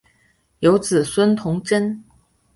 [0.61, 2.03] 有子孙同珍。